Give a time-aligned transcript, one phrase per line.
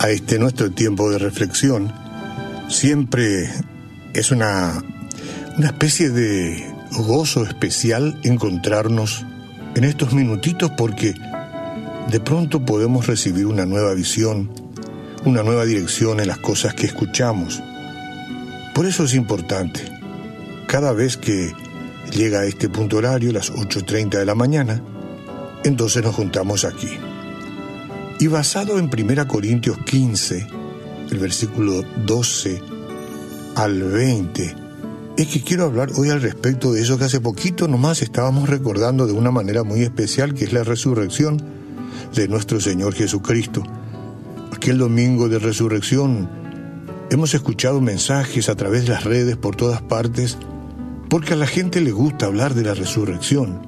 [0.00, 1.92] a este nuestro tiempo de reflexión,
[2.68, 3.48] siempre
[4.14, 4.82] es una,
[5.56, 9.24] una especie de gozo especial encontrarnos
[9.76, 11.14] en estos minutitos porque
[12.10, 14.50] de pronto podemos recibir una nueva visión,
[15.24, 17.62] una nueva dirección en las cosas que escuchamos.
[18.74, 19.82] Por eso es importante,
[20.66, 21.52] cada vez que
[22.10, 24.82] llega a este punto horario, las 8.30 de la mañana,
[25.62, 26.98] entonces nos juntamos aquí.
[28.20, 30.44] Y basado en 1 Corintios 15,
[31.12, 32.60] el versículo 12
[33.54, 34.56] al 20,
[35.16, 39.06] es que quiero hablar hoy al respecto de eso que hace poquito nomás estábamos recordando
[39.06, 41.40] de una manera muy especial, que es la resurrección
[42.12, 43.62] de nuestro Señor Jesucristo.
[44.52, 46.28] Aquel domingo de resurrección
[47.10, 50.38] hemos escuchado mensajes a través de las redes por todas partes,
[51.08, 53.62] porque a la gente le gusta hablar de la resurrección,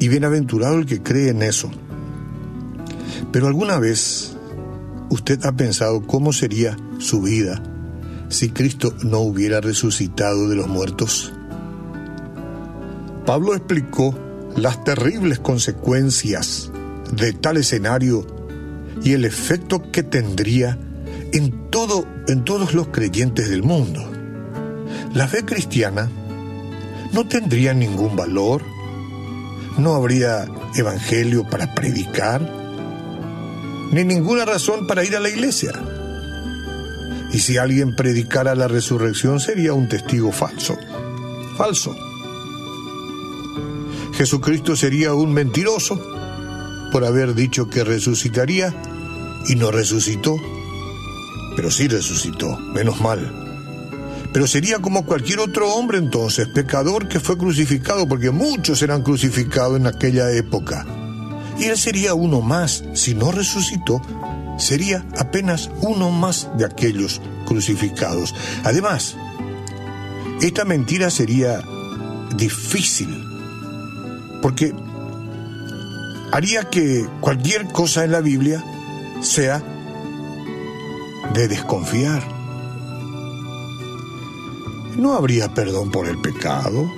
[0.00, 1.70] y bienaventurado el que cree en eso.
[3.36, 4.34] Pero alguna vez
[5.10, 7.62] usted ha pensado cómo sería su vida
[8.30, 11.34] si Cristo no hubiera resucitado de los muertos?
[13.26, 14.18] Pablo explicó
[14.56, 16.70] las terribles consecuencias
[17.12, 18.26] de tal escenario
[19.02, 20.78] y el efecto que tendría
[21.34, 24.00] en todo en todos los creyentes del mundo.
[25.12, 26.10] La fe cristiana
[27.12, 28.62] no tendría ningún valor,
[29.76, 32.64] no habría evangelio para predicar,
[33.90, 35.72] ni ninguna razón para ir a la iglesia.
[37.32, 40.76] Y si alguien predicara la resurrección sería un testigo falso.
[41.56, 41.94] Falso.
[44.14, 46.00] Jesucristo sería un mentiroso
[46.90, 48.74] por haber dicho que resucitaría
[49.48, 50.36] y no resucitó.
[51.54, 53.46] Pero sí resucitó, menos mal.
[54.32, 59.78] Pero sería como cualquier otro hombre entonces, pecador que fue crucificado, porque muchos eran crucificados
[59.78, 60.86] en aquella época.
[61.58, 64.02] Y él sería uno más, si no resucitó,
[64.58, 68.34] sería apenas uno más de aquellos crucificados.
[68.64, 69.16] Además,
[70.40, 71.62] esta mentira sería
[72.36, 73.08] difícil,
[74.42, 74.74] porque
[76.32, 78.62] haría que cualquier cosa en la Biblia
[79.22, 79.62] sea
[81.32, 82.22] de desconfiar.
[84.96, 86.90] No habría perdón por el pecado,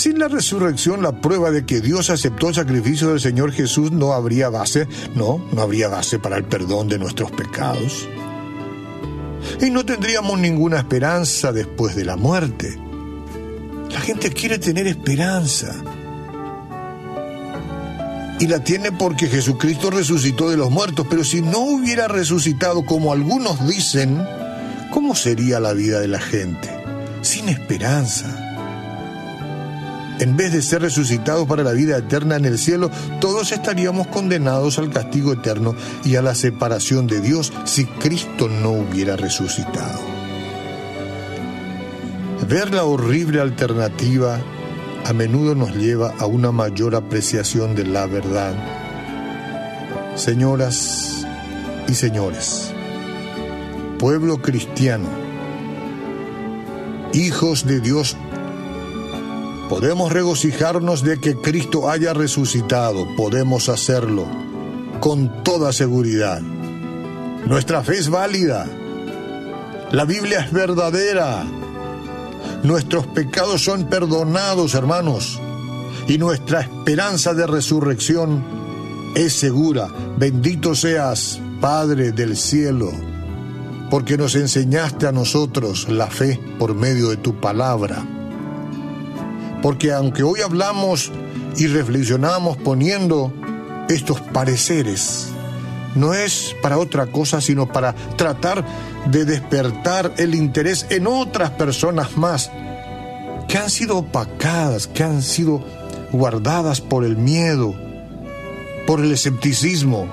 [0.00, 4.14] sin la resurrección, la prueba de que Dios aceptó el sacrificio del Señor Jesús no
[4.14, 8.08] habría base, no, no habría base para el perdón de nuestros pecados.
[9.60, 12.78] Y no tendríamos ninguna esperanza después de la muerte.
[13.90, 15.74] La gente quiere tener esperanza.
[18.38, 23.12] Y la tiene porque Jesucristo resucitó de los muertos, pero si no hubiera resucitado como
[23.12, 24.26] algunos dicen,
[24.90, 26.70] ¿cómo sería la vida de la gente?
[27.20, 28.46] Sin esperanza
[30.20, 34.78] en vez de ser resucitados para la vida eterna en el cielo, todos estaríamos condenados
[34.78, 39.98] al castigo eterno y a la separación de Dios si Cristo no hubiera resucitado.
[42.46, 44.40] Ver la horrible alternativa
[45.06, 48.54] a menudo nos lleva a una mayor apreciación de la verdad.
[50.16, 51.26] Señoras
[51.88, 52.72] y señores,
[53.98, 55.08] pueblo cristiano,
[57.14, 58.16] hijos de Dios
[59.70, 64.26] Podemos regocijarnos de que Cristo haya resucitado, podemos hacerlo
[64.98, 66.40] con toda seguridad.
[67.46, 68.66] Nuestra fe es válida,
[69.92, 71.44] la Biblia es verdadera,
[72.64, 75.40] nuestros pecados son perdonados, hermanos,
[76.08, 78.42] y nuestra esperanza de resurrección
[79.14, 79.86] es segura.
[80.18, 82.90] Bendito seas, Padre del cielo,
[83.88, 88.04] porque nos enseñaste a nosotros la fe por medio de tu palabra.
[89.62, 91.12] Porque aunque hoy hablamos
[91.56, 93.32] y reflexionamos poniendo
[93.88, 95.28] estos pareceres,
[95.94, 98.64] no es para otra cosa, sino para tratar
[99.10, 102.50] de despertar el interés en otras personas más
[103.48, 105.64] que han sido opacadas, que han sido
[106.12, 107.74] guardadas por el miedo,
[108.86, 110.06] por el escepticismo,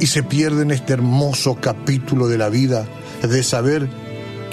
[0.00, 2.86] y se pierden este hermoso capítulo de la vida
[3.22, 3.88] de saber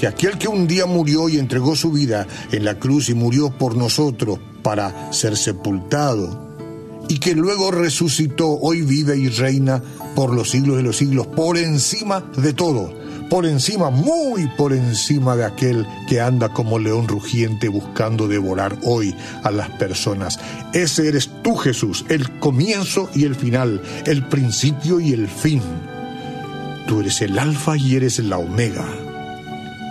[0.02, 3.52] que aquel que un día murió y entregó su vida en la cruz y murió
[3.52, 6.58] por nosotros para ser sepultado,
[7.08, 9.84] y que luego resucitó, hoy vive y reina
[10.16, 12.92] por los siglos de los siglos, por encima de todo,
[13.30, 19.16] por encima, muy por encima de aquel que anda como león rugiente buscando devorar hoy
[19.44, 20.40] a las personas.
[20.74, 25.62] Ese eres tú, Jesús, el comienzo y el final, el principio y el fin.
[26.88, 29.11] Tú eres el alfa y eres la omega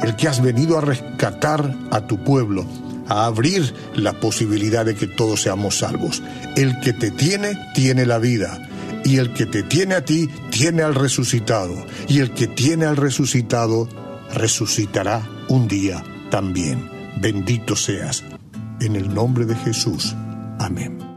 [0.02, 2.64] el que has venido a rescatar a tu pueblo,
[3.08, 6.22] a abrir la posibilidad de que todos seamos salvos.
[6.56, 8.68] El que te tiene, tiene la vida.
[9.04, 11.74] Y el que te tiene a ti, tiene al resucitado.
[12.08, 13.88] Y el que tiene al resucitado,
[14.34, 16.88] resucitará un día también.
[17.20, 18.24] Bendito seas.
[18.80, 20.14] En el nombre de Jesús.
[20.58, 21.09] Amén.